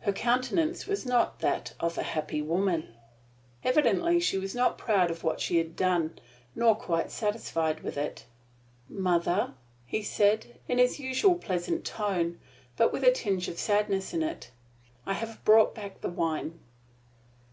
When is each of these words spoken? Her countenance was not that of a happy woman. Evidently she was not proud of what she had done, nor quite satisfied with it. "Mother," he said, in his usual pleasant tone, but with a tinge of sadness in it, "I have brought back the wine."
Her 0.00 0.12
countenance 0.12 0.88
was 0.88 1.06
not 1.06 1.38
that 1.38 1.72
of 1.78 1.96
a 1.96 2.02
happy 2.02 2.42
woman. 2.42 2.96
Evidently 3.62 4.18
she 4.18 4.36
was 4.36 4.52
not 4.52 4.76
proud 4.76 5.08
of 5.08 5.22
what 5.22 5.40
she 5.40 5.58
had 5.58 5.76
done, 5.76 6.18
nor 6.56 6.74
quite 6.74 7.12
satisfied 7.12 7.82
with 7.84 7.96
it. 7.96 8.24
"Mother," 8.88 9.54
he 9.86 10.02
said, 10.02 10.58
in 10.66 10.78
his 10.78 10.98
usual 10.98 11.36
pleasant 11.36 11.84
tone, 11.84 12.40
but 12.76 12.92
with 12.92 13.04
a 13.04 13.12
tinge 13.12 13.46
of 13.46 13.56
sadness 13.60 14.12
in 14.12 14.24
it, 14.24 14.50
"I 15.06 15.12
have 15.12 15.44
brought 15.44 15.76
back 15.76 16.00
the 16.00 16.10
wine." 16.10 16.58